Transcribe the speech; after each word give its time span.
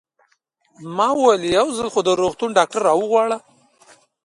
ما 0.95 1.07
وویل: 1.15 1.41
یو 1.57 1.67
ځل 1.77 1.87
خو 1.93 1.99
د 2.03 2.09
روغتون 2.21 2.49
ډاکټر 2.57 2.81
را 2.87 2.93
وغواړه. 2.97 3.37